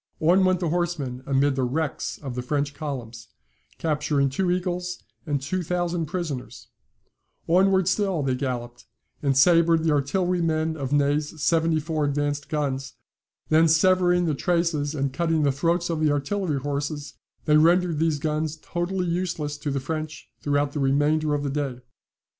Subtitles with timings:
[0.19, 3.27] On went the horsemen amid the wrecks of the French columns,
[3.77, 6.69] capturing two eagles, and two thousand prisoners;
[7.47, 8.87] onwards still they galloped,
[9.21, 12.95] and sabred the artillerymen of Ney's seventy four advanced guns;
[13.49, 17.13] then severing the traces, and cutting the throats of the artillery horses,
[17.45, 21.79] they rendered these guns totally useless to the French throughout the remainder of the day.